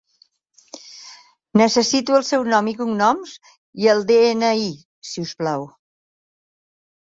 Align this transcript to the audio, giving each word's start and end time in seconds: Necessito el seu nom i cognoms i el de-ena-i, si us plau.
Necessito 1.61 2.15
el 2.19 2.25
seu 2.29 2.45
nom 2.53 2.69
i 2.71 2.73
cognoms 2.79 3.35
i 3.85 3.91
el 3.93 4.03
de-ena-i, 4.13 4.65
si 5.11 5.27
us 5.27 5.37
plau. 5.43 5.69